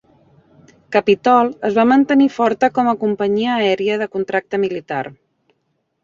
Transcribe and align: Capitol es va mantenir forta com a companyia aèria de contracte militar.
Capitol 0.93 1.49
es 1.67 1.75
va 1.79 1.83
mantenir 1.89 2.25
forta 2.37 2.69
com 2.77 2.89
a 2.91 2.95
companyia 3.03 3.57
aèria 3.65 3.99
de 4.03 4.07
contracte 4.17 4.61
militar. 4.63 5.03